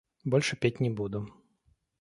Больше 0.23 0.55
петь 0.55 0.79
не 0.79 0.89
буду. 0.89 1.31